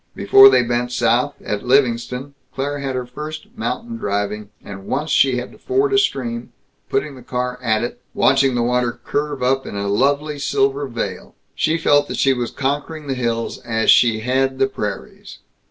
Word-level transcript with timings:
Before 0.15 0.49
they 0.49 0.63
bent 0.63 0.91
south, 0.91 1.35
at 1.43 1.63
Livingston, 1.63 2.33
Claire 2.55 2.79
had 2.79 2.95
her 2.95 3.05
first 3.05 3.55
mountain 3.55 3.97
driving, 3.97 4.49
and 4.63 4.87
once 4.87 5.11
she 5.11 5.37
had 5.37 5.51
to 5.51 5.59
ford 5.59 5.93
a 5.93 5.99
stream, 5.99 6.51
putting 6.89 7.13
the 7.13 7.21
car 7.21 7.59
at 7.61 7.83
it, 7.83 8.01
watching 8.15 8.55
the 8.55 8.63
water 8.63 8.99
curve 9.03 9.43
up 9.43 9.67
in 9.67 9.75
a 9.75 9.87
lovely 9.87 10.39
silver 10.39 10.87
veil. 10.87 11.35
She 11.53 11.77
felt 11.77 12.07
that 12.07 12.17
she 12.17 12.33
was 12.33 12.49
conquering 12.49 13.05
the 13.05 13.13
hills 13.13 13.59
as 13.59 13.91
she 13.91 14.21
had 14.21 14.57
the 14.57 14.65
prairies. 14.65 15.37